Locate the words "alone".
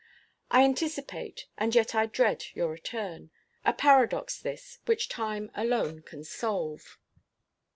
5.53-6.01